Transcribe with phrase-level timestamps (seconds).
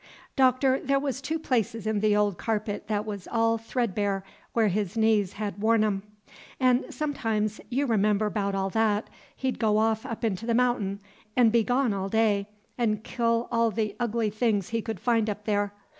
[0.35, 4.97] Doctor, there was two places in the old carpet that was all threadbare, where his
[4.97, 6.01] knees had worn 'em.
[6.59, 11.01] An' sometimes, you remember 'bout all that, he'd go off up into The Mountain,
[11.37, 12.47] 'n' be gone all day,
[12.79, 15.71] 'n' kill all the Ugly Things he could find up there.